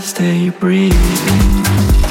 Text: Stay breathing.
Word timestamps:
Stay 0.00 0.48
breathing. 0.48 2.09